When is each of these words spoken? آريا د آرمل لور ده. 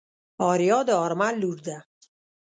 آريا 0.49 0.79
د 0.87 0.89
آرمل 1.03 1.35
لور 1.41 1.57
ده. 1.67 1.77